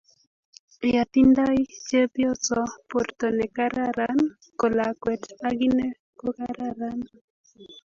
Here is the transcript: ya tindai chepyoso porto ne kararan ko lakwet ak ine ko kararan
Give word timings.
ya 0.93 1.03
tindai 1.13 1.61
chepyoso 1.87 2.59
porto 2.89 3.25
ne 3.37 3.45
kararan 3.55 4.19
ko 4.59 4.65
lakwet 4.77 5.23
ak 5.47 5.57
ine 5.67 5.87
ko 6.19 6.27
kararan 6.39 6.99